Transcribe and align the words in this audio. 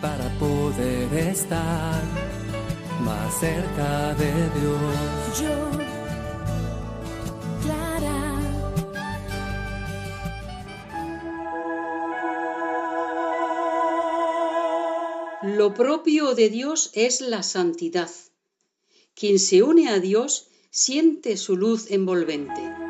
para 0.00 0.28
poder 0.38 1.12
estar 1.14 2.02
más 3.00 3.40
cerca 3.40 4.14
de 4.14 4.32
Dios. 4.60 5.40
Yo, 5.40 5.70
Clara. 7.62 8.20
Lo 15.42 15.74
propio 15.74 16.34
de 16.34 16.48
Dios 16.50 16.90
es 16.94 17.20
la 17.20 17.42
santidad. 17.42 18.10
Quien 19.14 19.38
se 19.38 19.62
une 19.62 19.88
a 19.88 20.00
Dios 20.00 20.48
siente 20.70 21.36
su 21.36 21.56
luz 21.56 21.90
envolvente. 21.90 22.83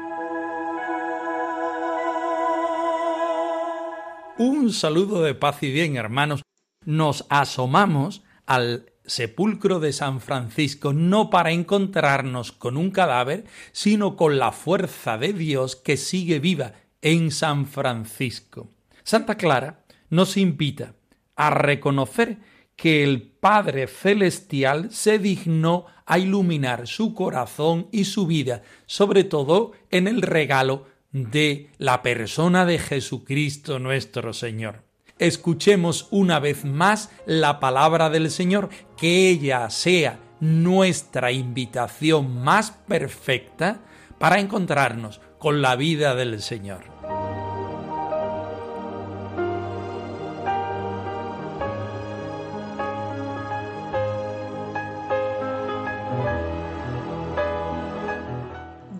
Un 4.36 4.72
saludo 4.72 5.22
de 5.22 5.36
paz 5.36 5.62
y 5.62 5.70
bien, 5.70 5.96
hermanos. 5.96 6.42
Nos 6.84 7.24
asomamos 7.28 8.24
al 8.46 8.92
sepulcro 9.04 9.78
de 9.78 9.92
San 9.92 10.20
Francisco 10.20 10.92
no 10.92 11.30
para 11.30 11.52
encontrarnos 11.52 12.50
con 12.50 12.76
un 12.76 12.90
cadáver, 12.90 13.44
sino 13.70 14.16
con 14.16 14.38
la 14.38 14.50
fuerza 14.50 15.18
de 15.18 15.32
Dios 15.32 15.76
que 15.76 15.96
sigue 15.96 16.40
viva 16.40 16.72
en 17.00 17.30
San 17.30 17.66
Francisco. 17.66 18.70
Santa 19.04 19.36
Clara 19.36 19.84
nos 20.10 20.36
invita 20.36 20.96
a 21.36 21.50
reconocer 21.50 22.38
que 22.74 23.04
el 23.04 23.22
Padre 23.22 23.86
Celestial 23.86 24.90
se 24.90 25.20
dignó 25.20 25.86
a 26.06 26.18
iluminar 26.18 26.88
su 26.88 27.14
corazón 27.14 27.86
y 27.92 28.04
su 28.04 28.26
vida, 28.26 28.62
sobre 28.86 29.22
todo 29.22 29.72
en 29.92 30.08
el 30.08 30.22
regalo 30.22 30.86
de 31.14 31.70
la 31.78 32.02
persona 32.02 32.66
de 32.66 32.78
Jesucristo 32.80 33.78
nuestro 33.78 34.32
Señor. 34.32 34.82
Escuchemos 35.20 36.08
una 36.10 36.40
vez 36.40 36.64
más 36.64 37.10
la 37.24 37.60
palabra 37.60 38.10
del 38.10 38.32
Señor, 38.32 38.68
que 38.96 39.30
ella 39.30 39.70
sea 39.70 40.18
nuestra 40.40 41.30
invitación 41.30 42.42
más 42.42 42.72
perfecta 42.72 43.80
para 44.18 44.40
encontrarnos 44.40 45.20
con 45.38 45.62
la 45.62 45.76
vida 45.76 46.16
del 46.16 46.42
Señor. 46.42 46.82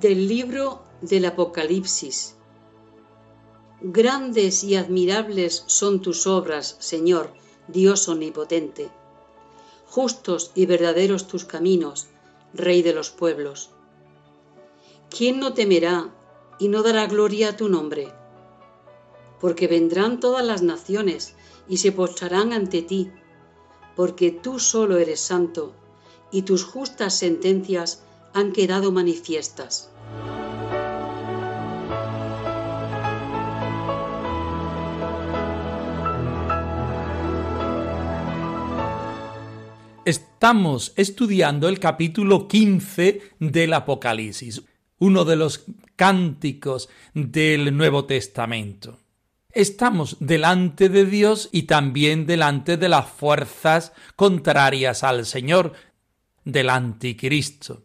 Del 0.00 0.28
libro 0.28 0.83
del 1.08 1.26
Apocalipsis. 1.26 2.36
Grandes 3.82 4.64
y 4.64 4.76
admirables 4.76 5.64
son 5.66 6.00
tus 6.00 6.26
obras, 6.26 6.76
Señor, 6.78 7.34
Dios 7.68 8.08
omnipotente. 8.08 8.90
Justos 9.86 10.50
y 10.54 10.64
verdaderos 10.64 11.26
tus 11.26 11.44
caminos, 11.44 12.06
Rey 12.54 12.82
de 12.82 12.94
los 12.94 13.10
pueblos. 13.10 13.70
¿Quién 15.10 15.40
no 15.40 15.52
temerá 15.52 16.14
y 16.58 16.68
no 16.68 16.82
dará 16.82 17.06
gloria 17.06 17.50
a 17.50 17.56
tu 17.56 17.68
nombre? 17.68 18.12
Porque 19.40 19.68
vendrán 19.68 20.20
todas 20.20 20.44
las 20.44 20.62
naciones 20.62 21.34
y 21.68 21.76
se 21.78 21.92
postrarán 21.92 22.52
ante 22.54 22.80
ti, 22.80 23.10
porque 23.94 24.30
tú 24.30 24.58
solo 24.58 24.96
eres 24.96 25.20
santo 25.20 25.74
y 26.30 26.42
tus 26.42 26.64
justas 26.64 27.18
sentencias 27.18 28.02
han 28.32 28.52
quedado 28.52 28.90
manifiestas. 28.90 29.90
Estamos 40.04 40.92
estudiando 40.96 41.66
el 41.66 41.78
capítulo 41.78 42.46
15 42.46 43.22
del 43.38 43.72
Apocalipsis, 43.72 44.62
uno 44.98 45.24
de 45.24 45.36
los 45.36 45.64
cánticos 45.96 46.90
del 47.14 47.74
Nuevo 47.74 48.04
Testamento. 48.04 49.00
Estamos 49.50 50.18
delante 50.20 50.90
de 50.90 51.06
Dios 51.06 51.48
y 51.52 51.62
también 51.62 52.26
delante 52.26 52.76
de 52.76 52.90
las 52.90 53.08
fuerzas 53.08 53.92
contrarias 54.14 55.04
al 55.04 55.24
Señor, 55.24 55.72
del 56.44 56.68
anticristo. 56.68 57.84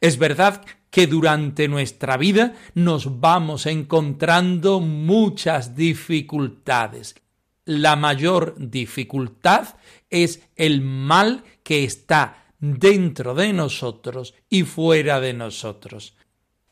Es 0.00 0.18
verdad 0.18 0.64
que 0.90 1.06
durante 1.06 1.68
nuestra 1.68 2.16
vida 2.16 2.54
nos 2.74 3.20
vamos 3.20 3.66
encontrando 3.66 4.80
muchas 4.80 5.76
dificultades. 5.76 7.14
La 7.64 7.94
mayor 7.94 8.56
dificultad 8.58 9.76
es 10.10 10.42
el 10.56 10.80
mal 10.80 11.44
que 11.62 11.84
está 11.84 12.46
dentro 12.58 13.34
de 13.34 13.52
nosotros 13.52 14.34
y 14.48 14.64
fuera 14.64 15.20
de 15.20 15.32
nosotros. 15.32 16.16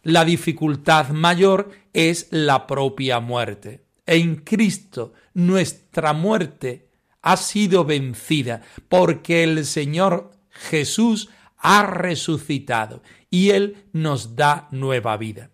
La 0.02 0.24
dificultad 0.24 1.10
mayor 1.10 1.70
es 1.92 2.28
la 2.30 2.66
propia 2.66 3.20
muerte. 3.20 3.84
En 4.06 4.36
Cristo 4.36 5.12
nuestra 5.34 6.12
muerte 6.12 6.88
ha 7.22 7.36
sido 7.36 7.84
vencida 7.84 8.62
porque 8.88 9.44
el 9.44 9.64
Señor 9.66 10.32
Jesús 10.50 11.28
ha 11.58 11.84
resucitado 11.84 13.02
y 13.30 13.50
Él 13.50 13.84
nos 13.92 14.34
da 14.34 14.68
nueva 14.70 15.16
vida. 15.16 15.50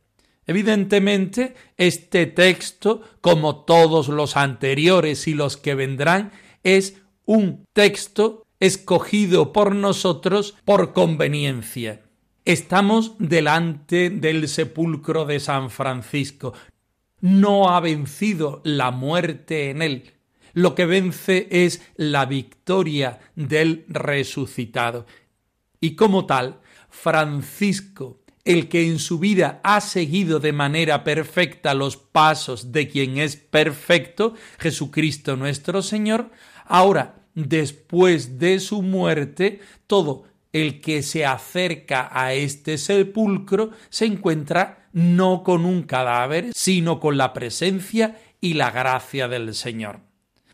Evidentemente, 0.46 1.54
este 1.76 2.26
texto, 2.26 3.02
como 3.20 3.64
todos 3.64 4.08
los 4.08 4.36
anteriores 4.36 5.26
y 5.26 5.34
los 5.34 5.56
que 5.56 5.74
vendrán, 5.74 6.32
es 6.62 7.02
un 7.24 7.64
texto 7.72 8.46
escogido 8.60 9.52
por 9.52 9.74
nosotros 9.74 10.56
por 10.64 10.92
conveniencia. 10.92 12.02
Estamos 12.44 13.16
delante 13.18 14.08
del 14.08 14.48
sepulcro 14.48 15.24
de 15.24 15.40
San 15.40 15.68
Francisco. 15.68 16.54
No 17.20 17.70
ha 17.70 17.80
vencido 17.80 18.60
la 18.64 18.92
muerte 18.92 19.70
en 19.70 19.82
él. 19.82 20.12
Lo 20.52 20.76
que 20.76 20.86
vence 20.86 21.48
es 21.50 21.82
la 21.96 22.24
victoria 22.24 23.18
del 23.34 23.84
resucitado. 23.88 25.06
Y 25.80 25.96
como 25.96 26.24
tal, 26.24 26.60
Francisco, 26.88 28.20
el 28.46 28.68
que 28.68 28.86
en 28.86 28.98
su 28.98 29.18
vida 29.18 29.60
ha 29.64 29.80
seguido 29.80 30.38
de 30.38 30.52
manera 30.52 31.04
perfecta 31.04 31.74
los 31.74 31.96
pasos 31.96 32.72
de 32.72 32.88
quien 32.88 33.18
es 33.18 33.36
perfecto, 33.36 34.34
Jesucristo 34.58 35.36
nuestro 35.36 35.82
Señor, 35.82 36.30
ahora 36.64 37.16
después 37.34 38.38
de 38.38 38.60
su 38.60 38.82
muerte, 38.82 39.60
todo 39.86 40.24
el 40.52 40.80
que 40.80 41.02
se 41.02 41.26
acerca 41.26 42.08
a 42.10 42.32
este 42.32 42.78
sepulcro 42.78 43.72
se 43.90 44.06
encuentra 44.06 44.88
no 44.92 45.42
con 45.42 45.66
un 45.66 45.82
cadáver, 45.82 46.52
sino 46.54 47.00
con 47.00 47.18
la 47.18 47.32
presencia 47.32 48.18
y 48.40 48.54
la 48.54 48.70
gracia 48.70 49.28
del 49.28 49.54
Señor. 49.54 50.00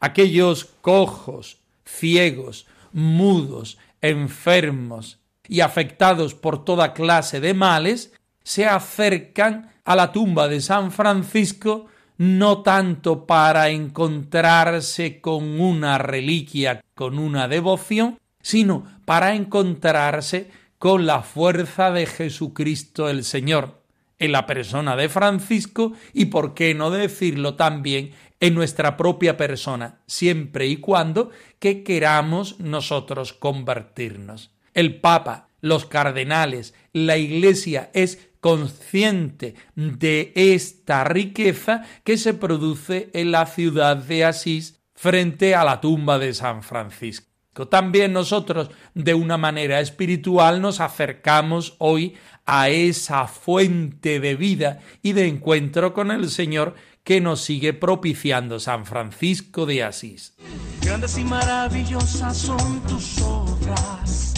Aquellos 0.00 0.64
cojos, 0.80 1.58
ciegos, 1.84 2.66
mudos, 2.92 3.78
enfermos 4.00 5.21
y 5.48 5.60
afectados 5.60 6.34
por 6.34 6.64
toda 6.64 6.92
clase 6.92 7.40
de 7.40 7.54
males, 7.54 8.12
se 8.42 8.66
acercan 8.66 9.72
a 9.84 9.96
la 9.96 10.12
tumba 10.12 10.48
de 10.48 10.60
San 10.60 10.92
Francisco 10.92 11.86
no 12.18 12.62
tanto 12.62 13.26
para 13.26 13.70
encontrarse 13.70 15.20
con 15.20 15.60
una 15.60 15.98
reliquia, 15.98 16.80
con 16.94 17.18
una 17.18 17.48
devoción, 17.48 18.18
sino 18.40 18.86
para 19.04 19.34
encontrarse 19.34 20.50
con 20.78 21.06
la 21.06 21.22
fuerza 21.22 21.90
de 21.90 22.06
Jesucristo 22.06 23.08
el 23.08 23.24
Señor, 23.24 23.82
en 24.18 24.32
la 24.32 24.46
persona 24.46 24.94
de 24.94 25.08
Francisco 25.08 25.94
y, 26.12 26.26
por 26.26 26.54
qué 26.54 26.74
no 26.74 26.90
decirlo 26.90 27.54
también, 27.54 28.12
en 28.38 28.54
nuestra 28.54 28.96
propia 28.96 29.36
persona, 29.36 30.00
siempre 30.06 30.66
y 30.66 30.76
cuando 30.76 31.30
que 31.58 31.82
queramos 31.82 32.60
nosotros 32.60 33.32
convertirnos. 33.32 34.50
El 34.74 35.00
Papa, 35.00 35.48
los 35.60 35.86
cardenales, 35.86 36.74
la 36.92 37.16
Iglesia 37.16 37.90
es 37.94 38.30
consciente 38.40 39.54
de 39.76 40.32
esta 40.34 41.04
riqueza 41.04 41.84
que 42.04 42.16
se 42.16 42.34
produce 42.34 43.10
en 43.14 43.30
la 43.30 43.46
ciudad 43.46 43.96
de 43.96 44.24
Asís 44.24 44.80
frente 44.94 45.54
a 45.54 45.64
la 45.64 45.80
tumba 45.80 46.18
de 46.18 46.34
San 46.34 46.62
Francisco. 46.62 47.32
También 47.68 48.12
nosotros, 48.12 48.70
de 48.94 49.14
una 49.14 49.36
manera 49.36 49.80
espiritual, 49.80 50.62
nos 50.62 50.80
acercamos 50.80 51.76
hoy 51.78 52.14
a 52.46 52.70
esa 52.70 53.26
fuente 53.26 54.20
de 54.20 54.36
vida 54.36 54.80
y 55.02 55.12
de 55.12 55.28
encuentro 55.28 55.92
con 55.92 56.10
el 56.10 56.30
Señor 56.30 56.74
que 57.04 57.20
nos 57.20 57.42
sigue 57.42 57.72
propiciando 57.72 58.58
San 58.58 58.86
Francisco 58.86 59.66
de 59.66 59.82
Asís. 59.82 60.34
Grandes 60.80 61.18
y 61.18 61.24
maravillosas 61.24 62.38
son 62.38 62.80
tus 62.82 63.20
obras, 63.20 64.31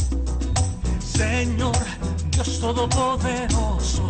Señor 1.16 1.76
Dios 2.30 2.58
Todopoderoso. 2.58 4.06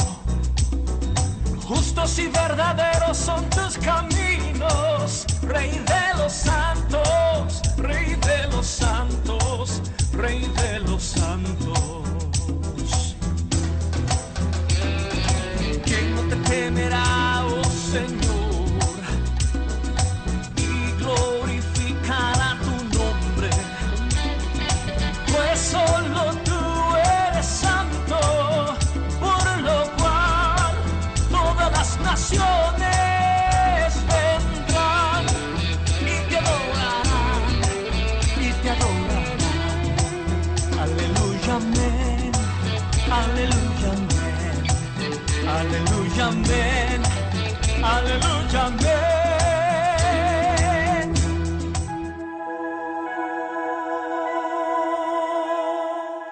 Justos 1.68 2.18
y 2.18 2.28
verdaderos 2.28 3.16
son 3.16 3.48
tus 3.50 3.76
caminos, 3.78 5.26
Rey 5.42 5.70
de 5.70 6.18
los 6.18 6.32
santos, 6.32 7.60
Rey 7.76 8.16
de 8.16 8.48
los 8.50 8.66
santos, 8.66 9.82
Rey 10.12 10.50
de 10.56 10.80
los 10.80 11.02
santos. 11.02 12.04
¿Quién 15.84 16.14
no 16.14 16.22
te 16.22 16.36
temerá, 16.48 17.44
oh 17.46 17.64
Señor? 17.92 18.23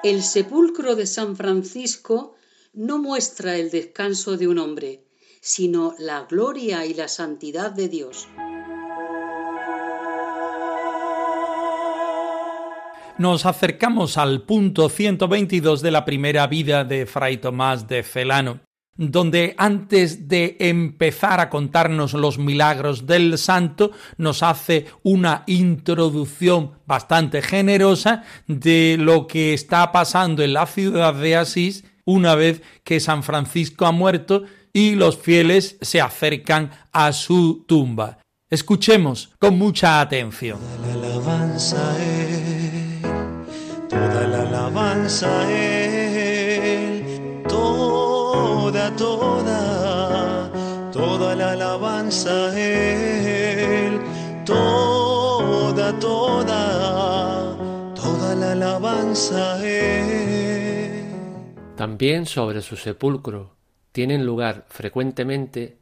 El 0.02 0.22
sepulcro 0.22 0.96
de 0.96 1.06
San 1.06 1.37
Francisco 1.37 2.34
no 2.72 2.99
muestra 2.99 3.56
el 3.56 3.70
descanso 3.70 4.37
de 4.37 4.49
un 4.49 4.58
hombre, 4.58 5.04
sino 5.40 5.94
la 5.99 6.26
gloria 6.28 6.84
y 6.87 6.94
la 6.94 7.06
santidad 7.06 7.70
de 7.70 7.88
Dios. 7.88 8.26
Nos 13.19 13.46
acercamos 13.46 14.19
al 14.19 14.43
punto 14.43 14.88
122 14.88 15.82
de 15.82 15.90
la 15.93 16.04
primera 16.04 16.49
vida 16.49 16.82
de 16.82 17.06
Fray 17.06 17.37
Tomás 17.37 17.87
de 17.87 18.02
Celano 18.02 18.72
donde 18.97 19.55
antes 19.56 20.29
de 20.29 20.56
empezar 20.61 21.41
a 21.41 21.49
contarnos 21.49 22.12
los 22.12 22.39
milagros 22.39 23.06
del 23.06 23.39
santo, 23.39 23.93
nos 24.19 24.43
hace 24.43 24.87
una 25.03 25.44
introducción 25.47 26.73
bastante 26.87 27.43
generosa 27.43 28.25
de 28.47 28.97
lo 28.99 29.27
que 29.27 29.55
está 29.55 29.93
pasando 29.93 30.43
en 30.43 30.53
la 30.53 30.67
ciudad 30.67 31.15
de 31.15 31.37
Asís 31.37 31.85
una 32.05 32.35
vez 32.35 32.62
que 32.85 33.00
San 33.00 33.23
Francisco 33.23 33.87
ha 33.87 33.93
muerto 33.93 34.44
y 34.73 34.95
los 34.95 35.19
fieles 35.19 35.77
se 35.81 36.00
acercan 36.00 36.71
a 36.93 37.12
su 37.12 37.65
tumba. 37.67 38.19
Escuchemos 38.50 39.31
con 39.38 39.56
mucha 39.56 40.00
atención. 40.00 40.59
Toda 40.61 40.97
la 40.97 41.06
alabanza 41.06 41.97
toda 43.88 44.27
la 44.27 44.43
alabanza 44.43 45.81
toda, 48.97 50.51
toda, 50.93 51.35
la 51.37 51.53
alabanza 51.53 52.31
a 52.51 52.59
Él, 52.59 54.01
toda, 54.47 55.99
toda, 55.99 57.57
toda 57.95 58.35
la 58.35 58.53
alabanza 58.53 59.55
a 59.55 59.67
Él. 59.67 61.05
También 61.77 62.27
sobre 62.27 62.63
su 62.63 62.77
sepulcro 62.77 63.57
tienen 63.93 64.25
lugar 64.25 64.65
frecuentemente 64.69 65.77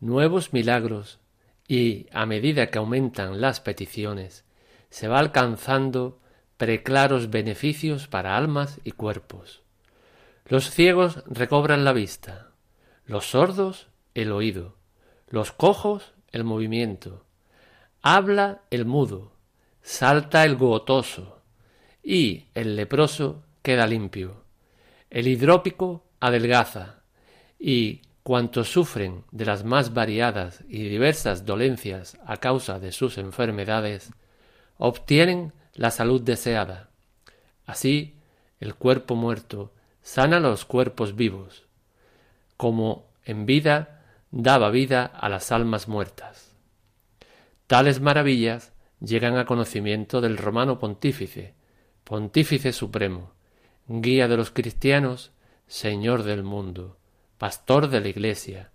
nuevos 0.00 0.52
milagros 0.52 1.18
y 1.66 2.06
a 2.12 2.24
medida 2.24 2.70
que 2.70 2.78
aumentan 2.78 3.40
las 3.40 3.60
peticiones, 3.60 4.44
se 4.90 5.08
va 5.08 5.18
alcanzando 5.18 6.20
preclaros 6.56 7.30
beneficios 7.30 8.06
para 8.06 8.36
almas 8.36 8.80
y 8.84 8.92
cuerpos. 8.92 9.62
Los 10.48 10.70
ciegos 10.70 11.22
recobran 11.26 11.84
la 11.84 11.92
vista, 11.92 12.52
los 13.04 13.26
sordos 13.26 13.88
el 14.14 14.32
oído, 14.32 14.76
los 15.28 15.52
cojos 15.52 16.14
el 16.32 16.42
movimiento, 16.42 17.26
habla 18.00 18.62
el 18.70 18.86
mudo, 18.86 19.32
salta 19.82 20.46
el 20.46 20.56
gotoso, 20.56 21.42
y 22.02 22.46
el 22.54 22.76
leproso 22.76 23.44
queda 23.60 23.86
limpio, 23.86 24.42
el 25.10 25.28
hidrópico 25.28 26.06
adelgaza, 26.18 27.02
y 27.58 28.00
cuantos 28.22 28.70
sufren 28.72 29.24
de 29.30 29.44
las 29.44 29.64
más 29.64 29.92
variadas 29.92 30.64
y 30.66 30.88
diversas 30.88 31.44
dolencias 31.44 32.16
a 32.24 32.38
causa 32.38 32.78
de 32.78 32.92
sus 32.92 33.18
enfermedades, 33.18 34.12
obtienen 34.78 35.52
la 35.74 35.90
salud 35.90 36.22
deseada. 36.22 36.88
Así, 37.66 38.14
el 38.60 38.74
cuerpo 38.76 39.14
muerto 39.14 39.74
sana 40.08 40.40
los 40.40 40.64
cuerpos 40.64 41.16
vivos, 41.16 41.66
como 42.56 43.10
en 43.26 43.44
vida 43.44 44.06
daba 44.30 44.70
vida 44.70 45.04
a 45.04 45.28
las 45.28 45.52
almas 45.52 45.86
muertas. 45.86 46.56
Tales 47.66 48.00
maravillas 48.00 48.72
llegan 49.00 49.36
a 49.36 49.44
conocimiento 49.44 50.22
del 50.22 50.38
romano 50.38 50.78
pontífice, 50.78 51.52
pontífice 52.04 52.72
supremo, 52.72 53.34
guía 53.86 54.28
de 54.28 54.38
los 54.38 54.50
cristianos, 54.50 55.32
Señor 55.66 56.22
del 56.22 56.42
mundo, 56.42 56.96
pastor 57.36 57.88
de 57.88 58.00
la 58.00 58.08
Iglesia, 58.08 58.70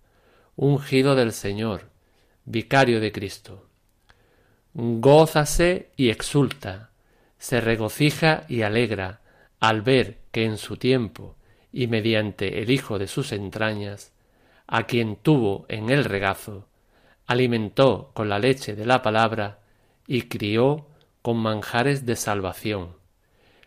ungido 0.56 1.16
del 1.16 1.32
Señor, 1.32 1.90
vicario 2.46 3.00
de 3.00 3.12
Cristo. 3.12 3.66
Gózase 4.76 5.90
y 5.98 6.12
exulta, 6.12 6.92
se 7.40 7.60
regocija 7.60 8.46
y 8.48 8.62
alegra 8.62 9.23
al 9.64 9.82
ver 9.82 10.18
que 10.34 10.44
en 10.44 10.58
su 10.58 10.76
tiempo 10.76 11.38
y 11.72 11.88
mediante 11.88 12.62
el 12.62 12.70
hijo 12.70 13.00
de 13.00 13.08
sus 13.08 13.32
entrañas, 13.32 14.12
a 14.68 14.84
quien 14.84 15.16
tuvo 15.16 15.66
en 15.70 15.90
el 15.90 16.04
regazo, 16.04 16.68
alimentó 17.28 18.12
con 18.14 18.28
la 18.28 18.40
leche 18.40 18.76
de 18.76 18.86
la 18.86 19.02
palabra 19.02 19.62
y 20.06 20.24
crió 20.24 20.88
con 21.22 21.38
manjares 21.38 22.06
de 22.06 22.18
salvación. 22.18 22.98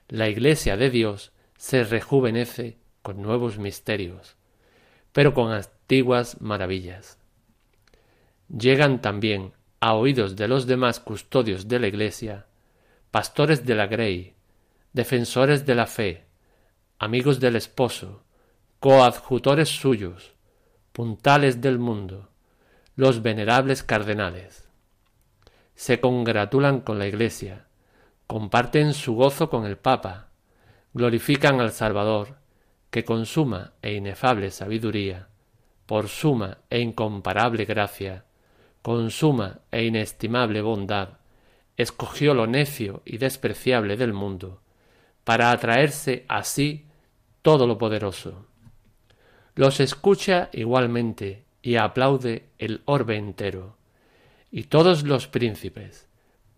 La 0.08 0.28
Iglesia 0.28 0.76
de 0.76 0.90
Dios 0.90 1.32
se 1.56 1.82
rejuvenece 1.82 2.76
con 3.00 3.22
nuevos 3.22 3.56
misterios, 3.56 4.36
pero 5.12 5.32
con 5.32 5.50
antiguas 5.50 6.42
maravillas. 6.42 7.18
Llegan 8.50 9.00
también 9.00 9.54
a 9.80 9.94
oídos 9.94 10.36
de 10.36 10.46
los 10.46 10.66
demás 10.66 11.00
custodios 11.00 11.68
de 11.68 11.80
la 11.80 11.86
Iglesia, 11.86 12.44
pastores 13.10 13.64
de 13.64 13.74
la 13.74 13.86
Grey, 13.86 14.35
defensores 14.96 15.66
de 15.66 15.74
la 15.74 15.86
fe, 15.86 16.24
amigos 16.98 17.38
del 17.38 17.54
esposo, 17.54 18.22
coadjutores 18.80 19.68
suyos, 19.68 20.32
puntales 20.92 21.60
del 21.60 21.78
mundo, 21.78 22.30
los 22.94 23.20
venerables 23.20 23.82
cardenales. 23.82 24.70
Se 25.74 26.00
congratulan 26.00 26.80
con 26.80 26.98
la 26.98 27.06
Iglesia, 27.06 27.66
comparten 28.26 28.94
su 28.94 29.14
gozo 29.14 29.50
con 29.50 29.66
el 29.66 29.76
Papa, 29.76 30.30
glorifican 30.94 31.60
al 31.60 31.72
Salvador, 31.72 32.38
que 32.88 33.04
con 33.04 33.26
suma 33.26 33.74
e 33.82 33.92
inefable 33.92 34.50
sabiduría, 34.50 35.28
por 35.84 36.08
suma 36.08 36.56
e 36.70 36.80
incomparable 36.80 37.66
gracia, 37.66 38.24
con 38.80 39.10
suma 39.10 39.60
e 39.70 39.84
inestimable 39.84 40.62
bondad, 40.62 41.18
escogió 41.76 42.32
lo 42.32 42.46
necio 42.46 43.02
y 43.04 43.18
despreciable 43.18 43.98
del 43.98 44.14
mundo, 44.14 44.62
para 45.26 45.50
atraerse 45.50 46.24
a 46.28 46.44
sí 46.44 46.86
todo 47.42 47.66
lo 47.66 47.78
poderoso. 47.78 48.46
Los 49.56 49.80
escucha 49.80 50.50
igualmente 50.52 51.46
y 51.62 51.74
aplaude 51.74 52.50
el 52.58 52.82
orbe 52.84 53.16
entero. 53.16 53.76
Y 54.52 54.64
todos 54.64 55.02
los 55.02 55.26
príncipes, 55.26 56.06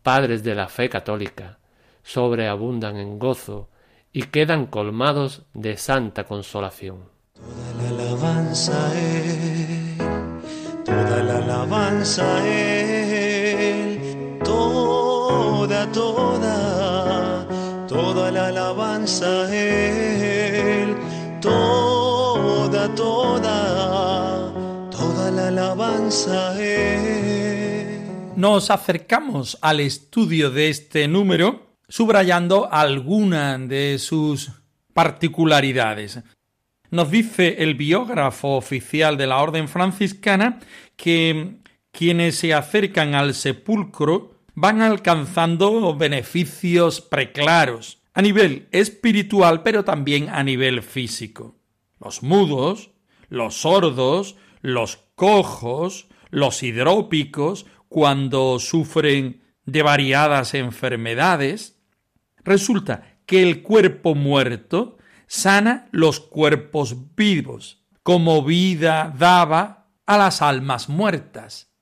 padres 0.03 0.43
de 0.43 0.55
la 0.55 0.69
fe 0.69 0.91
católica, 0.91 1.61
sobreabundan 2.03 2.99
en 2.99 3.19
gozo 3.19 3.71
y 4.13 4.25
quedan 4.25 4.67
colmados 4.67 5.45
de 5.55 5.79
santa 5.79 6.25
consolación. 6.25 7.09
Toda 7.33 7.73
la 7.73 7.89
alabanza 7.89 9.01
Él, 9.01 9.97
toda 10.85 11.23
la 11.23 11.39
alabanza 11.39 12.37
a 12.37 12.78
Él, 19.09 20.95
toda, 21.41 22.95
toda, 22.95 24.53
toda 24.91 25.31
la 25.31 25.49
alabanza 25.49 26.55
Él. 26.63 28.03
Nos 28.37 28.71
acercamos 28.71 29.57
al 29.63 29.81
estudio 29.81 30.51
de 30.51 30.69
este 30.69 31.09
número 31.09 31.79
subrayando 31.89 32.71
alguna 32.71 33.57
de 33.57 33.99
sus 33.99 34.51
particularidades. 34.93 36.21
Nos 36.91 37.11
dice 37.11 37.63
el 37.63 37.77
biógrafo 37.77 38.57
oficial 38.57 39.17
de 39.17 39.27
la 39.27 39.39
Orden 39.39 39.69
franciscana 39.69 40.61
que 40.97 41.63
quienes 41.93 42.37
se 42.37 42.53
acercan 42.53 43.15
al 43.15 43.33
sepulcro 43.33 44.35
van 44.55 44.83
alcanzando 44.83 45.97
beneficios 45.97 47.01
preclaros 47.01 47.98
a 48.19 48.21
nivel 48.21 48.67
espiritual, 48.73 49.63
pero 49.63 49.85
también 49.85 50.29
a 50.29 50.43
nivel 50.43 50.83
físico. 50.83 51.61
Los 52.01 52.25
mudos, 52.25 52.91
los 53.29 53.61
sordos, 53.61 54.35
los 54.61 54.97
cojos, 55.15 56.09
los 56.29 56.65
hidrópicos, 56.65 57.67
cuando 57.89 58.59
sufren 58.59 59.45
de 59.67 59.85
variadas 59.85 60.55
enfermedades, 60.55 61.81
resulta 62.43 63.21
que 63.25 63.41
el 63.41 63.63
cuerpo 63.63 64.17
muerto 64.17 64.99
sana 65.29 65.87
los 65.93 66.19
cuerpos 66.19 67.15
vivos, 67.15 67.85
como 68.03 68.43
vida 68.43 69.15
daba 69.17 69.93
a 70.07 70.19
las 70.19 70.43
almas 70.43 70.89
muertas. 70.89 71.73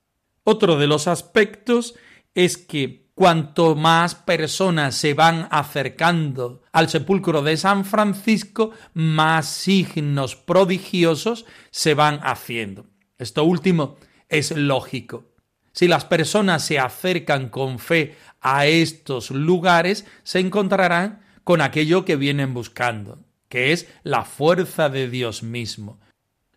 Otro 0.43 0.77
de 0.77 0.85
los 0.85 1.07
aspectos 1.07 1.95
es 2.35 2.57
que 2.57 3.06
cuanto 3.17 3.75
más 3.75 4.15
personas 4.15 4.95
se 4.95 5.13
van 5.13 5.49
acercando 5.51 6.61
al 6.71 6.87
sepulcro 6.87 7.41
de 7.41 7.57
San 7.57 7.83
Francisco, 7.83 8.71
más 8.93 9.47
signos 9.47 10.37
prodigiosos 10.37 11.45
se 11.71 11.95
van 11.95 12.19
haciendo. 12.21 12.85
Esto 13.17 13.43
último 13.43 13.97
es 14.29 14.51
lógico. 14.51 15.33
Si 15.73 15.89
las 15.89 16.05
personas 16.05 16.63
se 16.63 16.79
acercan 16.79 17.49
con 17.49 17.79
fe 17.79 18.15
a 18.39 18.67
estos 18.67 19.31
lugares, 19.31 20.05
se 20.23 20.39
encontrarán 20.39 21.25
con 21.43 21.61
aquello 21.61 22.05
que 22.05 22.15
vienen 22.15 22.53
buscando 22.53 23.27
que 23.49 23.71
es 23.71 23.87
la 24.03 24.25
fuerza 24.25 24.89
de 24.89 25.09
Dios 25.09 25.43
mismo. 25.43 25.99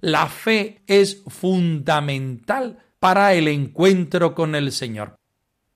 La 0.00 0.26
fe 0.26 0.82
es 0.86 1.22
fundamental 1.26 2.78
para 2.98 3.34
el 3.34 3.48
encuentro 3.48 4.34
con 4.34 4.54
el 4.54 4.72
Señor. 4.72 5.19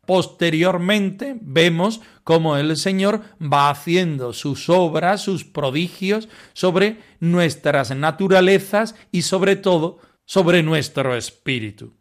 Posteriormente 0.06 1.36
vemos 1.40 2.00
cómo 2.24 2.56
el 2.56 2.76
Señor 2.76 3.22
va 3.40 3.70
haciendo 3.70 4.32
sus 4.32 4.68
obras, 4.68 5.22
sus 5.22 5.44
prodigios 5.44 6.28
sobre 6.52 6.98
nuestras 7.20 7.94
naturalezas 7.94 8.94
y 9.12 9.22
sobre 9.22 9.56
todo 9.56 9.98
sobre 10.24 10.62
nuestro 10.62 11.14
espíritu. 11.16 11.94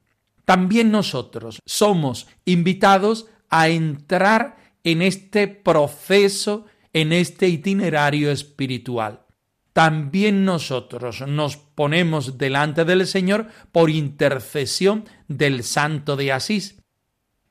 También 0.45 0.91
nosotros 0.91 1.59
somos 1.65 2.27
invitados 2.45 3.27
a 3.49 3.69
entrar 3.69 4.57
en 4.83 5.01
este 5.01 5.47
proceso 5.47 6.65
en 6.93 7.11
este 7.11 7.47
itinerario 7.47 8.31
espiritual. 8.31 9.25
También 9.73 10.45
nosotros 10.45 11.27
nos 11.27 11.57
ponemos 11.57 12.37
delante 12.37 12.85
del 12.85 13.07
Señor 13.07 13.47
por 13.71 13.89
intercesión 13.89 15.05
del 15.27 15.63
Santo 15.63 16.15
de 16.15 16.31
Asís. 16.31 16.83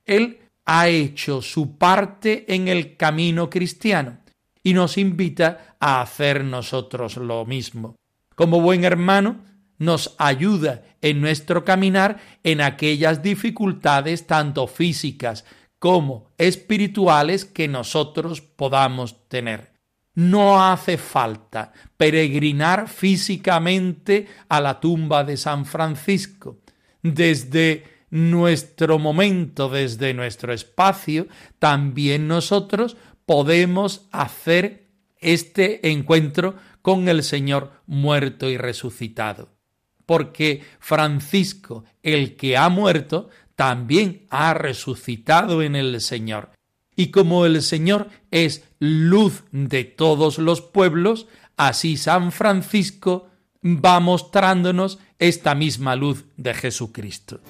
Él 0.05 0.39
ha 0.65 0.89
hecho 0.89 1.43
su 1.43 1.77
parte 1.77 2.45
en 2.55 2.69
el 2.69 2.97
camino 2.97 3.51
cristiano 3.51 4.19
y 4.63 4.75
nos 4.75 4.97
invita 4.99 5.77
a 5.81 6.01
hacer 6.01 6.45
nosotros 6.45 7.17
lo 7.17 7.45
mismo. 7.45 7.97
Como 8.35 8.61
buen 8.61 8.85
hermano, 8.85 9.45
nos 9.79 10.15
ayuda 10.19 10.83
en 11.01 11.21
nuestro 11.21 11.65
caminar 11.65 12.21
en 12.45 12.61
aquellas 12.61 13.23
dificultades 13.23 14.27
tanto 14.27 14.67
físicas 14.67 15.45
como 15.79 16.31
espirituales 16.39 17.45
que 17.45 17.67
nosotros 17.67 18.41
podamos 18.41 19.29
tener. 19.29 19.73
No 20.15 20.65
hace 20.65 20.99
falta 20.99 21.73
peregrinar 21.97 22.89
físicamente 22.89 24.29
a 24.49 24.61
la 24.61 24.79
tumba 24.79 25.25
de 25.25 25.37
San 25.37 25.67
Francisco. 25.67 26.59
Desde 27.03 27.92
nuestro 28.13 28.99
momento, 28.99 29.71
desde 29.71 30.13
nuestro 30.13 30.53
espacio, 30.53 31.29
también 31.59 32.29
nosotros 32.29 32.99
podemos 33.25 34.07
hacer 34.13 34.91
este 35.19 35.91
encuentro 35.91 36.55
con 36.83 37.09
el 37.09 37.23
Señor 37.23 37.73
muerto 37.87 38.51
y 38.51 38.59
resucitado. 38.59 39.49
Porque 40.05 40.63
Francisco, 40.79 41.85
el 42.03 42.37
que 42.37 42.59
ha 42.59 42.69
muerto, 42.69 43.31
también 43.57 44.27
ha 44.29 44.53
resucitado 44.53 45.63
en 45.63 45.75
el 45.75 45.99
Señor. 46.03 46.51
Y 46.95 47.13
como 47.13 47.47
el 47.47 47.63
Señor 47.63 48.09
es 48.31 48.69
luz 48.79 49.45
de 49.53 49.85
todos 49.85 50.37
los 50.37 50.61
pueblos, 50.61 51.29
así 51.57 51.97
San 51.97 52.31
Francisco 52.31 53.31
va 53.65 54.01
mostrándonos 54.01 54.99
esta 55.19 55.55
misma 55.55 55.97
luz 55.97 56.27
de 56.37 56.53
Jesucristo. 56.53 57.41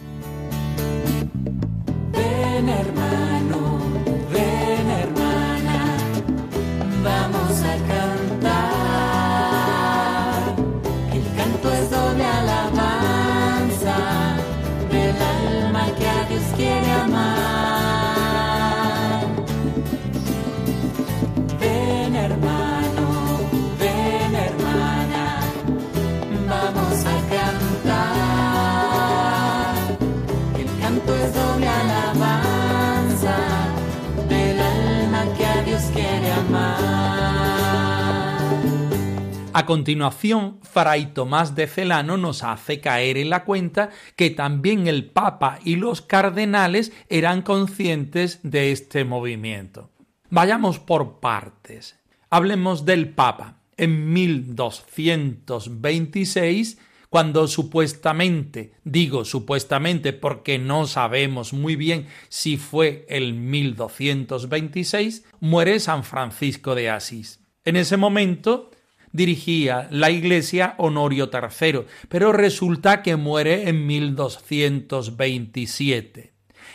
A 39.62 39.64
continuación, 39.64 40.58
Fray 40.62 41.14
Tomás 41.14 41.54
de 41.54 41.68
Celano 41.68 42.16
nos 42.16 42.42
hace 42.42 42.80
caer 42.80 43.16
en 43.16 43.30
la 43.30 43.44
cuenta 43.44 43.90
que 44.16 44.30
también 44.30 44.88
el 44.88 45.04
Papa 45.04 45.60
y 45.64 45.76
los 45.76 46.02
cardenales 46.02 46.92
eran 47.08 47.42
conscientes 47.42 48.40
de 48.42 48.72
este 48.72 49.04
movimiento. 49.04 49.92
Vayamos 50.30 50.80
por 50.80 51.20
partes. 51.20 51.96
Hablemos 52.28 52.84
del 52.84 53.10
Papa. 53.10 53.60
En 53.76 54.12
1226, 54.12 56.78
cuando 57.08 57.46
supuestamente, 57.46 58.72
digo 58.82 59.24
supuestamente 59.24 60.12
porque 60.12 60.58
no 60.58 60.88
sabemos 60.88 61.52
muy 61.52 61.76
bien 61.76 62.08
si 62.28 62.56
fue 62.56 63.06
el 63.08 63.34
1226, 63.34 65.24
muere 65.38 65.78
San 65.78 66.02
Francisco 66.02 66.74
de 66.74 66.90
Asís. 66.90 67.38
En 67.64 67.76
ese 67.76 67.96
momento, 67.96 68.72
dirigía 69.12 69.86
la 69.90 70.10
iglesia 70.10 70.74
Honorio 70.78 71.30
III, 71.32 71.82
pero 72.08 72.32
resulta 72.32 73.02
que 73.02 73.14
muere 73.16 73.68
en 73.68 73.86
1227. 73.86 76.32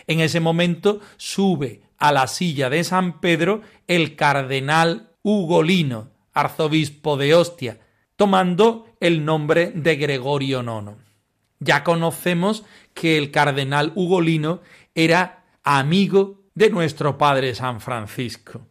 En 0.07 0.21
ese 0.21 0.39
momento 0.39 1.01
sube 1.17 1.81
a 1.97 2.11
la 2.11 2.27
silla 2.27 2.69
de 2.69 2.83
San 2.83 3.19
Pedro 3.19 3.63
el 3.87 4.15
cardenal 4.15 5.09
Ugolino, 5.23 6.11
arzobispo 6.33 7.17
de 7.17 7.33
Ostia, 7.33 7.79
tomando 8.15 8.85
el 8.99 9.25
nombre 9.25 9.71
de 9.75 9.95
Gregorio 9.95 10.61
IX. 10.61 10.97
Ya 11.59 11.83
conocemos 11.83 12.63
que 12.93 13.17
el 13.17 13.31
cardenal 13.31 13.91
Ugolino 13.95 14.61
era 14.93 15.45
amigo 15.63 16.43
de 16.53 16.69
nuestro 16.69 17.17
padre 17.17 17.55
San 17.55 17.81
Francisco. 17.81 18.67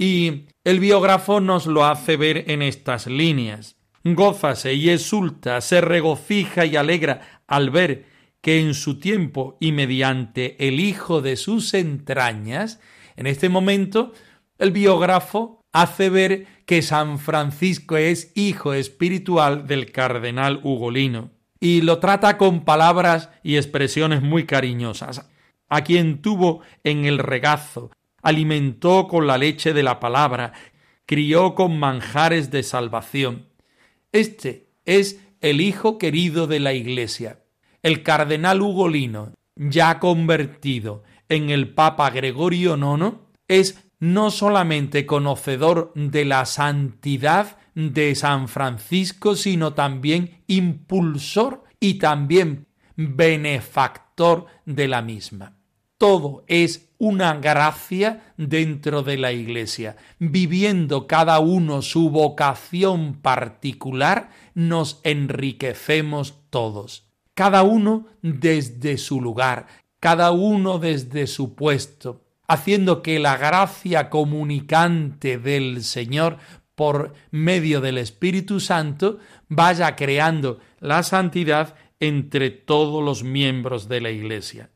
Y 0.00 0.46
el 0.64 0.80
biógrafo 0.80 1.40
nos 1.40 1.66
lo 1.66 1.84
hace 1.84 2.16
ver 2.16 2.50
en 2.50 2.62
estas 2.62 3.06
líneas. 3.06 3.76
Gózase 4.02 4.72
y 4.72 4.88
exulta, 4.88 5.60
se 5.60 5.82
regocija 5.82 6.64
y 6.64 6.76
alegra 6.76 7.42
al 7.46 7.68
ver 7.68 8.06
que 8.40 8.62
en 8.62 8.72
su 8.72 8.98
tiempo 8.98 9.58
y 9.60 9.72
mediante 9.72 10.66
el 10.66 10.80
hijo 10.80 11.20
de 11.20 11.36
sus 11.36 11.74
entrañas, 11.74 12.80
en 13.16 13.26
este 13.26 13.50
momento 13.50 14.14
el 14.56 14.70
biógrafo 14.70 15.60
hace 15.70 16.08
ver 16.08 16.46
que 16.64 16.80
San 16.80 17.18
Francisco 17.18 17.98
es 17.98 18.32
hijo 18.34 18.72
espiritual 18.72 19.66
del 19.66 19.92
cardenal 19.92 20.60
Ugolino 20.64 21.30
y 21.60 21.82
lo 21.82 21.98
trata 21.98 22.38
con 22.38 22.64
palabras 22.64 23.28
y 23.42 23.56
expresiones 23.56 24.22
muy 24.22 24.46
cariñosas. 24.46 25.28
A 25.68 25.84
quien 25.84 26.22
tuvo 26.22 26.62
en 26.84 27.04
el 27.04 27.18
regazo, 27.18 27.90
alimentó 28.22 29.08
con 29.08 29.26
la 29.26 29.38
leche 29.38 29.72
de 29.72 29.82
la 29.82 30.00
palabra, 30.00 30.52
crió 31.06 31.54
con 31.54 31.78
manjares 31.78 32.50
de 32.50 32.62
salvación. 32.62 33.48
Este 34.12 34.68
es 34.84 35.20
el 35.40 35.60
hijo 35.60 35.98
querido 35.98 36.46
de 36.46 36.60
la 36.60 36.72
Iglesia. 36.72 37.44
El 37.82 38.02
cardenal 38.02 38.60
Ugolino, 38.62 39.32
ya 39.56 39.98
convertido 39.98 41.02
en 41.28 41.50
el 41.50 41.72
Papa 41.74 42.10
Gregorio 42.10 42.76
IX, 42.76 43.16
es 43.48 43.90
no 43.98 44.30
solamente 44.30 45.06
conocedor 45.06 45.92
de 45.94 46.24
la 46.24 46.44
santidad 46.46 47.58
de 47.74 48.14
San 48.14 48.48
Francisco, 48.48 49.36
sino 49.36 49.74
también 49.74 50.42
impulsor 50.46 51.64
y 51.78 51.94
también 51.94 52.66
benefactor 52.96 54.46
de 54.64 54.88
la 54.88 55.02
misma. 55.02 55.56
Todo 55.98 56.44
es 56.46 56.89
una 57.00 57.34
gracia 57.36 58.34
dentro 58.36 59.02
de 59.02 59.16
la 59.16 59.32
Iglesia. 59.32 59.96
Viviendo 60.18 61.06
cada 61.06 61.40
uno 61.40 61.80
su 61.80 62.10
vocación 62.10 63.14
particular, 63.14 64.28
nos 64.54 65.00
enriquecemos 65.02 66.34
todos. 66.50 67.08
Cada 67.34 67.62
uno 67.62 68.06
desde 68.20 68.98
su 68.98 69.22
lugar, 69.22 69.66
cada 69.98 70.30
uno 70.30 70.78
desde 70.78 71.26
su 71.26 71.54
puesto, 71.54 72.20
haciendo 72.46 73.00
que 73.00 73.18
la 73.18 73.38
gracia 73.38 74.10
comunicante 74.10 75.38
del 75.38 75.82
Señor 75.82 76.36
por 76.74 77.14
medio 77.30 77.80
del 77.80 77.96
Espíritu 77.96 78.60
Santo 78.60 79.18
vaya 79.48 79.96
creando 79.96 80.58
la 80.80 81.02
santidad 81.02 81.76
entre 81.98 82.50
todos 82.50 83.02
los 83.02 83.24
miembros 83.24 83.88
de 83.88 84.02
la 84.02 84.10
Iglesia. 84.10 84.68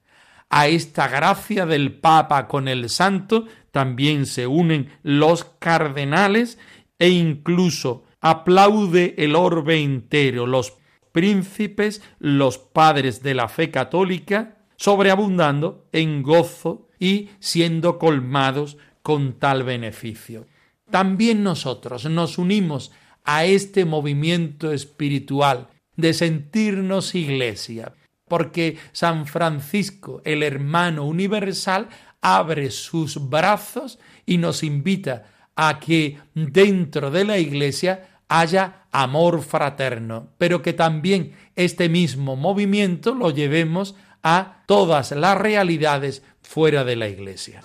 A 0.57 0.69
esta 0.69 1.09
gracia 1.09 1.67
del 1.67 1.95
Papa 1.95 2.47
con 2.47 2.69
el 2.69 2.89
Santo 2.89 3.47
también 3.73 4.25
se 4.25 4.47
unen 4.47 4.89
los 5.03 5.43
cardenales 5.59 6.61
e 6.97 7.09
incluso 7.09 8.05
aplaude 8.21 9.17
el 9.19 9.35
orbe 9.35 9.83
entero, 9.83 10.47
los 10.47 10.75
príncipes, 11.11 12.03
los 12.21 12.59
padres 12.59 13.21
de 13.21 13.35
la 13.35 13.49
fe 13.49 13.73
católica, 13.73 14.59
sobreabundando 14.77 15.89
en 15.91 16.23
gozo 16.23 16.89
y 17.01 17.31
siendo 17.41 17.99
colmados 17.99 18.77
con 19.03 19.41
tal 19.41 19.65
beneficio. 19.65 20.47
También 20.89 21.43
nosotros 21.43 22.05
nos 22.05 22.39
unimos 22.39 22.93
a 23.25 23.45
este 23.45 23.85
movimiento 23.85 24.71
espiritual 24.71 25.67
de 25.97 26.15
sentirnos 26.15 27.17
iglesia, 27.17 27.93
porque 28.29 28.79
San 28.93 29.27
Francisco, 29.27 30.23
el 30.25 30.43
hermano 30.43 31.05
universal, 31.05 31.89
abre 32.21 32.71
sus 32.71 33.29
brazos 33.29 33.99
y 34.25 34.39
nos 34.39 34.63
invita 34.63 35.25
a 35.57 35.79
que 35.79 36.19
dentro 36.35 37.11
de 37.11 37.25
la 37.25 37.39
iglesia 37.39 38.09
haya 38.29 38.87
amor 38.91 39.43
fraterno, 39.43 40.29
pero 40.39 40.63
que 40.63 40.73
también 40.73 41.33
este 41.57 41.89
mismo 41.89 42.37
movimiento 42.37 43.15
lo 43.15 43.31
llevemos 43.31 43.95
a 44.23 44.63
todas 44.67 45.13
las 45.13 45.37
realidades 45.37 46.23
fuera 46.43 46.85
de 46.85 46.97
la 46.97 47.09
iglesia. 47.09 47.61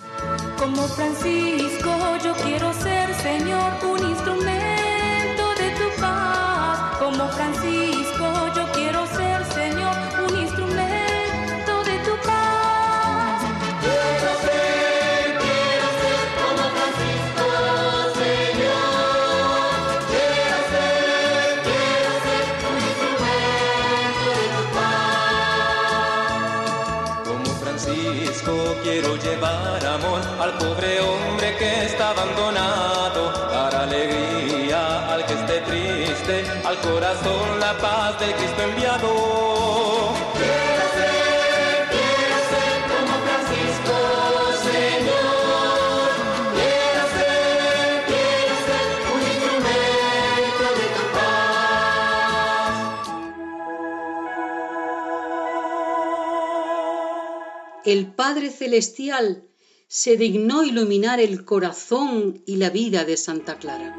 Al 30.40 30.56
pobre 30.58 31.00
hombre 31.00 31.56
que 31.56 31.84
está 31.86 32.10
abandonado, 32.10 33.32
dar 33.50 33.74
alegría 33.74 35.12
al 35.12 35.26
que 35.26 35.34
esté 35.34 35.60
triste, 35.60 36.44
al 36.64 36.78
corazón 36.80 37.60
la 37.60 37.76
paz 37.78 38.20
de 38.20 38.32
Cristo 38.34 38.62
enviado. 38.62 39.50
El 57.84 58.06
Padre 58.12 58.50
Celestial 58.50 59.49
se 59.92 60.16
dignó 60.16 60.62
iluminar 60.62 61.18
el 61.18 61.44
corazón 61.44 62.44
y 62.46 62.58
la 62.58 62.70
vida 62.70 63.04
de 63.04 63.16
Santa 63.16 63.58
Clara. 63.58 63.96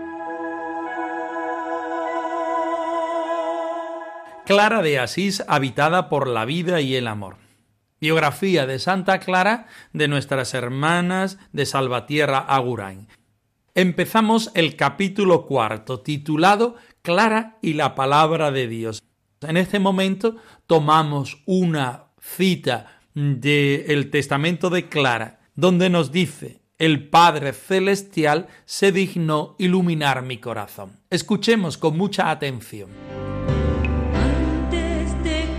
Clara 4.45 4.81
de 4.81 4.99
Asís, 4.99 5.43
habitada 5.49 6.07
por 6.07 6.27
la 6.27 6.45
vida 6.45 6.79
y 6.79 6.95
el 6.95 7.07
amor. 7.09 7.35
Biografía 7.99 8.65
de 8.65 8.79
Santa 8.79 9.19
Clara 9.19 9.67
de 9.91 10.07
nuestras 10.07 10.53
hermanas 10.53 11.39
de 11.51 11.65
Salvatierra 11.65 12.37
Agurain. 12.37 13.09
Empezamos 13.75 14.49
el 14.53 14.77
capítulo 14.77 15.45
cuarto, 15.45 15.99
titulado 15.99 16.77
Clara 17.01 17.57
y 17.61 17.73
la 17.73 17.95
palabra 17.95 18.51
de 18.51 18.69
Dios. 18.69 19.03
En 19.41 19.57
este 19.57 19.79
momento 19.79 20.37
tomamos 20.67 21.41
una 21.45 22.05
cita 22.17 23.01
del 23.13 24.09
Testamento 24.09 24.69
de 24.69 24.87
Clara, 24.87 25.40
donde 25.61 25.91
nos 25.91 26.11
dice 26.11 26.63
el 26.79 27.07
Padre 27.07 27.53
Celestial 27.53 28.47
se 28.65 28.91
dignó 28.91 29.55
iluminar 29.59 30.23
mi 30.23 30.39
corazón. 30.39 30.99
Escuchemos 31.11 31.77
con 31.77 31.95
mucha 31.95 32.31
atención. 32.31 32.89
Antes 34.15 35.23
de 35.23 35.51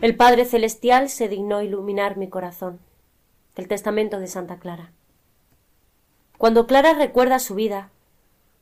El 0.00 0.16
Padre 0.16 0.46
Celestial 0.46 1.10
se 1.10 1.28
dignó 1.28 1.60
iluminar 1.60 2.16
mi 2.16 2.26
corazón. 2.26 2.80
Del 3.54 3.68
Testamento 3.68 4.18
de 4.18 4.28
Santa 4.28 4.58
Clara. 4.58 4.92
Cuando 6.38 6.66
Clara 6.66 6.94
recuerda 6.94 7.38
su 7.38 7.54
vida, 7.54 7.90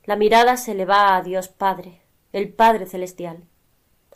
la 0.03 0.17
mirada 0.17 0.57
se 0.57 0.73
le 0.73 0.83
va 0.83 1.15
a 1.15 1.21
Dios 1.21 1.47
Padre, 1.47 2.01
el 2.33 2.51
Padre 2.51 2.87
Celestial. 2.87 3.45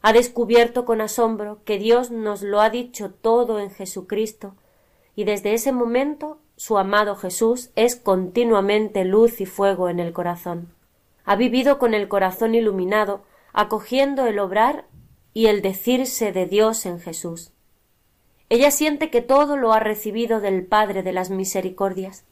Ha 0.01 0.11
descubierto 0.11 0.83
con 0.83 0.99
asombro 0.99 1.59
que 1.63 1.77
Dios 1.77 2.11
nos 2.11 2.41
lo 2.41 2.59
ha 2.59 2.69
dicho 2.69 3.11
todo 3.11 3.57
en 3.59 3.71
Jesucristo, 3.71 4.55
y 5.15 5.23
desde 5.23 5.53
ese 5.53 5.71
momento 5.71 6.39
su 6.57 6.77
amado 6.77 7.15
Jesús 7.15 7.69
es 7.77 7.95
continuamente 7.95 9.05
luz 9.05 9.39
y 9.39 9.45
fuego 9.45 9.87
en 9.87 10.01
el 10.01 10.11
corazón. 10.11 10.73
Ha 11.23 11.37
vivido 11.37 11.79
con 11.79 11.93
el 11.93 12.09
corazón 12.09 12.53
iluminado, 12.53 13.21
acogiendo 13.53 14.25
el 14.25 14.39
obrar 14.39 14.83
y 15.33 15.47
el 15.47 15.61
decirse 15.61 16.31
de 16.31 16.45
Dios 16.45 16.85
en 16.85 16.99
Jesús. 16.99 17.51
Ella 18.49 18.71
siente 18.71 19.09
que 19.09 19.21
todo 19.21 19.57
lo 19.57 19.73
ha 19.73 19.79
recibido 19.79 20.39
del 20.39 20.65
Padre 20.65 21.01
de 21.01 21.11
las 21.11 21.29
Misericordias, 21.29 22.23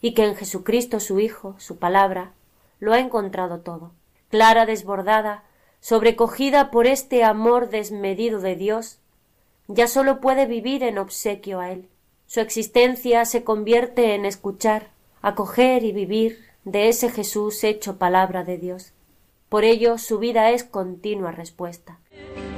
y 0.00 0.14
que 0.14 0.24
en 0.24 0.34
Jesucristo 0.34 0.98
su 0.98 1.20
Hijo, 1.20 1.54
su 1.58 1.78
palabra, 1.78 2.32
lo 2.80 2.92
ha 2.92 2.98
encontrado 2.98 3.60
todo. 3.60 3.92
Clara, 4.30 4.66
desbordada, 4.66 5.44
sobrecogida 5.80 6.70
por 6.70 6.86
este 6.86 7.22
amor 7.22 7.70
desmedido 7.70 8.40
de 8.40 8.56
Dios, 8.56 8.98
ya 9.68 9.86
sólo 9.86 10.20
puede 10.20 10.46
vivir 10.46 10.82
en 10.82 10.98
obsequio 10.98 11.60
a 11.60 11.70
Él. 11.70 11.88
Su 12.26 12.40
existencia 12.40 13.24
se 13.24 13.44
convierte 13.44 14.14
en 14.14 14.24
escuchar, 14.24 14.90
acoger 15.22 15.84
y 15.84 15.92
vivir 15.92 16.44
de 16.64 16.88
ese 16.88 17.10
Jesús 17.10 17.62
hecho 17.62 17.96
palabra 17.96 18.42
de 18.42 18.58
Dios. 18.58 18.92
Por 19.48 19.64
ello 19.64 19.98
su 19.98 20.18
vida 20.18 20.50
es 20.50 20.64
continua 20.64 21.30
respuesta. 21.30 21.99
Yeah. 22.12 22.49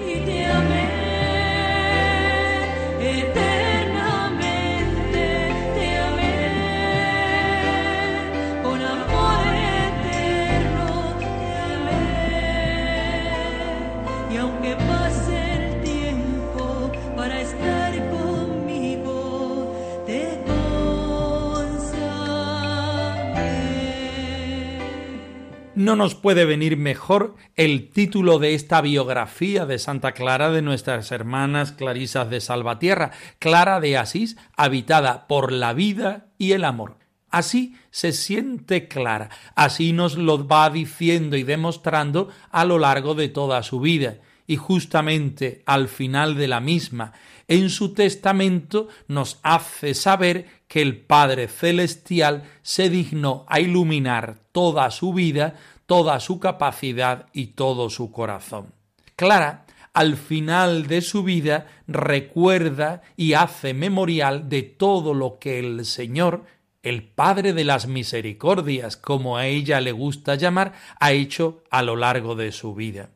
No 25.75 25.97
nos 25.97 26.15
puede 26.15 26.45
venir 26.45 26.77
mejor 26.77 27.35
el 27.57 27.89
título 27.89 28.39
de 28.39 28.55
esta 28.55 28.83
biografía 28.83 29.65
de 29.65 29.79
Santa 29.79 30.13
Clara 30.13 30.51
de 30.51 30.61
nuestras 30.61 31.11
hermanas 31.13 31.73
Clarisas 31.73 32.29
de 32.29 32.43
Salvatierra, 32.43 33.13
Clara 33.39 33.81
de 33.81 33.97
Asís, 33.97 34.37
habitada 34.55 35.27
por 35.27 35.51
la 35.51 35.73
vida 35.73 36.27
y 36.37 36.53
el 36.53 36.65
amor. 36.65 36.99
Así 37.31 37.75
se 37.91 38.13
siente 38.13 38.87
Clara, 38.87 39.31
así 39.55 39.95
nos 39.95 40.19
lo 40.19 40.47
va 40.47 40.69
diciendo 40.69 41.39
y 41.39 41.43
demostrando 41.43 42.29
a 42.51 42.67
lo 42.67 42.79
largo 42.79 43.15
de 43.15 43.31
toda 43.31 43.63
su 43.63 43.81
vida. 43.81 44.19
Y 44.47 44.57
justamente 44.57 45.63
al 45.65 45.89
final 45.89 46.37
de 46.37 46.49
la 46.49 46.61
misma, 46.61 47.15
en 47.49 47.71
su 47.71 47.95
testamento 47.95 48.89
nos 49.09 49.41
hace 49.43 49.95
saber 49.95 50.62
que 50.73 50.81
el 50.81 50.97
Padre 50.97 51.49
Celestial 51.49 52.45
se 52.63 52.89
dignó 52.89 53.45
a 53.47 53.61
iluminar 53.61 54.39
toda 54.53 54.91
su 54.91 55.13
vida, 55.13 55.53
toda 55.85 56.19
su 56.19 56.41
capacidad 56.41 57.27
y 57.35 57.49
todo 57.49 57.91
su 57.91 58.11
corazón. 58.11 58.73
Clara 59.15 59.67
al 59.93 60.17
final 60.17 60.87
de 60.87 61.03
su 61.03 61.25
vida 61.25 61.67
recuerda 61.87 63.03
y 63.19 63.35
hace 63.35 63.75
memorial 63.75 64.49
de 64.49 64.63
todo 64.63 65.13
lo 65.13 65.39
que 65.39 65.59
el 65.59 65.85
Señor 65.85 66.47
el 66.83 67.03
Padre 67.03 67.53
de 67.53 67.65
las 67.65 67.87
Misericordias, 67.87 68.97
como 68.97 69.37
a 69.37 69.49
ella 69.49 69.79
le 69.83 69.93
gusta 69.93 70.37
llamar, 70.37 70.73
ha 70.99 71.13
hecho 71.13 71.65
a 71.71 71.83
lo 71.83 71.97
largo 71.97 72.35
de 72.35 72.51
su 72.51 72.75
vida. 72.75 73.11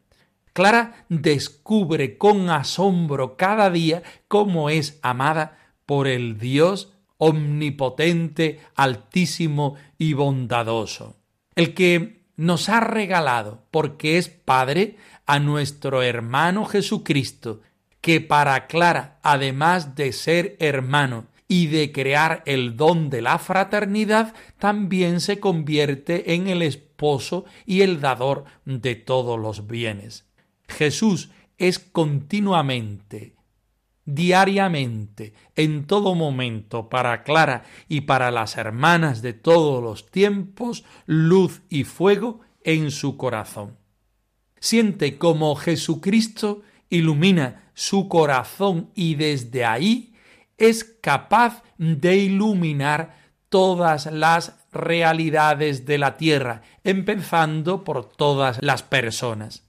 Clara 0.52 1.06
descubre 1.08 2.18
con 2.18 2.50
asombro 2.50 3.38
cada 3.38 3.70
día 3.70 4.02
cómo 4.28 4.68
es 4.68 4.98
amada 5.00 5.56
por 5.86 6.06
el 6.06 6.36
Dios 6.38 6.92
omnipotente, 7.18 8.60
altísimo 8.74 9.76
y 9.98 10.12
bondadoso, 10.12 11.16
el 11.54 11.74
que 11.74 12.24
nos 12.36 12.68
ha 12.68 12.80
regalado, 12.80 13.62
porque 13.70 14.18
es 14.18 14.28
Padre, 14.28 14.96
a 15.26 15.38
nuestro 15.38 16.02
hermano 16.02 16.66
Jesucristo, 16.66 17.60
que 18.00 18.20
para 18.20 18.66
Clara, 18.66 19.18
además 19.22 19.96
de 19.96 20.12
ser 20.12 20.56
hermano, 20.60 21.26
y 21.48 21.68
de 21.68 21.92
crear 21.92 22.42
el 22.46 22.76
don 22.76 23.08
de 23.08 23.22
la 23.22 23.38
fraternidad, 23.38 24.34
también 24.58 25.20
se 25.20 25.38
convierte 25.38 26.34
en 26.34 26.48
el 26.48 26.62
esposo 26.62 27.44
y 27.64 27.82
el 27.82 28.00
dador 28.00 28.44
de 28.64 28.96
todos 28.96 29.38
los 29.38 29.66
bienes. 29.66 30.26
Jesús 30.68 31.30
es 31.58 31.78
continuamente, 31.78 33.35
diariamente, 34.06 35.34
en 35.56 35.86
todo 35.86 36.14
momento, 36.14 36.88
para 36.88 37.22
Clara 37.24 37.64
y 37.88 38.02
para 38.02 38.30
las 38.30 38.56
hermanas 38.56 39.20
de 39.20 39.34
todos 39.34 39.82
los 39.82 40.10
tiempos, 40.10 40.84
luz 41.04 41.62
y 41.68 41.84
fuego 41.84 42.40
en 42.64 42.90
su 42.90 43.16
corazón. 43.16 43.76
Siente 44.58 45.18
como 45.18 45.54
Jesucristo 45.56 46.62
ilumina 46.88 47.70
su 47.74 48.08
corazón 48.08 48.90
y 48.94 49.16
desde 49.16 49.64
ahí 49.64 50.14
es 50.56 50.84
capaz 50.84 51.62
de 51.76 52.16
iluminar 52.16 53.16
todas 53.48 54.06
las 54.06 54.56
realidades 54.72 55.86
de 55.86 55.98
la 55.98 56.16
tierra, 56.16 56.62
empezando 56.84 57.84
por 57.84 58.08
todas 58.08 58.58
las 58.62 58.82
personas. 58.82 59.64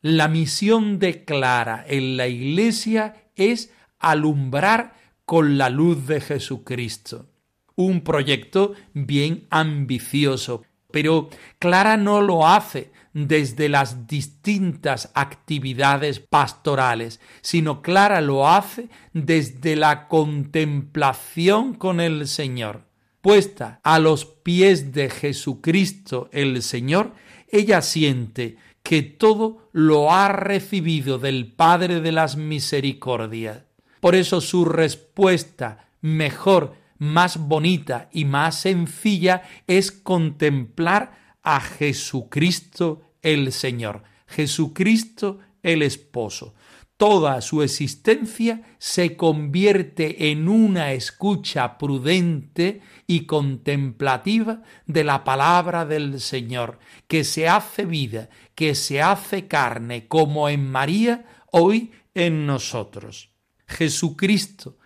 La 0.00 0.28
misión 0.28 0.98
de 0.98 1.24
Clara 1.24 1.84
en 1.86 2.16
la 2.16 2.26
Iglesia 2.26 3.29
es 3.40 3.72
alumbrar 3.98 4.94
con 5.24 5.58
la 5.58 5.70
luz 5.70 6.06
de 6.06 6.20
Jesucristo. 6.20 7.26
Un 7.74 8.02
proyecto 8.02 8.74
bien 8.92 9.46
ambicioso, 9.50 10.62
pero 10.92 11.30
Clara 11.58 11.96
no 11.96 12.20
lo 12.20 12.46
hace 12.46 12.92
desde 13.12 13.68
las 13.68 14.06
distintas 14.06 15.10
actividades 15.14 16.20
pastorales, 16.20 17.20
sino 17.40 17.82
Clara 17.82 18.20
lo 18.20 18.48
hace 18.48 18.88
desde 19.12 19.76
la 19.76 20.08
contemplación 20.08 21.74
con 21.74 22.00
el 22.00 22.28
Señor. 22.28 22.84
Puesta 23.20 23.80
a 23.82 23.98
los 23.98 24.24
pies 24.24 24.92
de 24.92 25.10
Jesucristo 25.10 26.28
el 26.32 26.62
Señor, 26.62 27.14
ella 27.48 27.82
siente 27.82 28.56
que 28.82 29.02
todo 29.02 29.68
lo 29.72 30.12
ha 30.12 30.28
recibido 30.28 31.18
del 31.18 31.52
Padre 31.52 32.00
de 32.00 32.12
las 32.12 32.36
Misericordias. 32.36 33.64
Por 34.00 34.14
eso 34.14 34.40
su 34.40 34.64
respuesta 34.64 35.90
mejor, 36.00 36.74
más 36.98 37.38
bonita 37.38 38.08
y 38.12 38.24
más 38.24 38.60
sencilla 38.60 39.42
es 39.66 39.92
contemplar 39.92 41.36
a 41.42 41.60
Jesucristo 41.60 43.02
el 43.22 43.52
Señor, 43.52 44.02
Jesucristo 44.26 45.38
el 45.62 45.82
Esposo. 45.82 46.54
Toda 47.00 47.40
su 47.40 47.62
existencia 47.62 48.60
se 48.76 49.16
convierte 49.16 50.30
en 50.30 50.50
una 50.50 50.92
escucha 50.92 51.78
prudente 51.78 52.82
y 53.06 53.24
contemplativa 53.24 54.60
de 54.84 55.04
la 55.04 55.24
palabra 55.24 55.86
del 55.86 56.20
Señor, 56.20 56.78
que 57.08 57.24
se 57.24 57.48
hace 57.48 57.86
vida, 57.86 58.28
que 58.54 58.74
se 58.74 59.00
hace 59.00 59.48
carne, 59.48 60.08
como 60.08 60.50
en 60.50 60.70
María, 60.70 61.24
hoy 61.50 61.90
en 62.12 62.44
nosotros. 62.44 63.30
Jesucristo, 63.66 64.76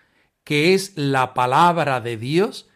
que 0.44 0.74
es 0.74 0.92
la 0.94 1.34
palabra 1.34 2.00
de 2.00 2.16
Dios, 2.16 2.68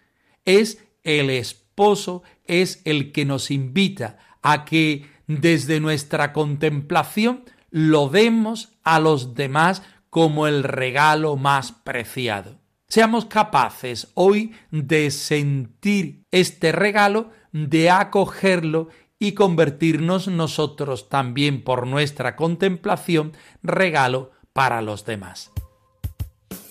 es 0.46 0.85
el 1.05 1.31
esposo, 1.31 2.24
es 2.44 2.83
el 2.85 3.12
que 3.12 3.24
nos 3.24 3.53
invita 3.53 4.18
a 4.42 4.64
que 4.64 5.07
desde 5.29 5.79
nuestra 5.79 6.33
contemplación 6.33 7.44
lo 7.70 8.09
demos 8.09 8.70
a 8.85 9.00
los 9.00 9.35
demás 9.35 9.83
como 10.11 10.46
el 10.46 10.62
regalo 10.62 11.37
más 11.37 11.72
preciado. 11.72 12.57
Seamos 12.88 13.26
capaces 13.26 14.09
hoy 14.14 14.54
de 14.70 15.11
sentir 15.11 16.24
este 16.31 16.72
regalo, 16.72 17.31
de 17.52 17.90
acogerlo 17.90 18.88
y 19.18 19.33
convertirnos 19.33 20.28
nosotros 20.28 21.09
también 21.09 21.62
por 21.62 21.87
nuestra 21.87 22.37
contemplación 22.37 23.33
regalo 23.62 24.31
para 24.52 24.81
los 24.81 25.04
demás. 25.04 25.50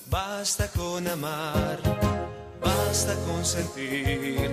Basta 0.10 0.72
con 0.72 1.08
amar, 1.08 1.80
basta 2.62 3.14
con 3.26 3.44
sentir 3.46 4.50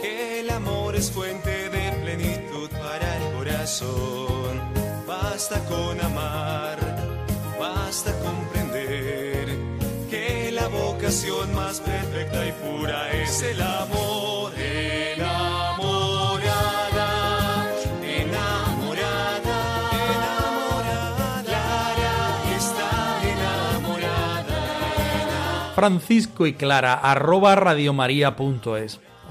que 0.00 0.40
el 0.40 0.50
amor 0.50 0.94
es 0.94 1.10
fuente 1.10 1.70
de 1.70 1.92
plenitud 2.02 2.68
para 2.70 3.16
el 3.16 3.32
corazón. 3.34 4.41
Basta 5.32 5.58
con 5.64 5.98
amar, 5.98 6.78
basta 7.58 8.12
comprender 8.18 9.48
que 10.10 10.52
la 10.52 10.68
vocación 10.68 11.54
más 11.54 11.80
perfecta 11.80 12.46
y 12.46 12.52
pura 12.52 13.10
es 13.12 13.40
el 13.40 13.62
amor. 13.62 14.52
Enamorada, 14.58 15.32
enamorada, 18.02 19.58
enamorada, 20.12 21.42
Clara 21.46 22.44
está 22.54 22.90
enamorada. 23.32 24.60
Francisco 25.74 26.46
y 26.46 26.52
Clara 26.52 26.92
arroba 26.92 27.54
radiomaria.es. 27.54 29.00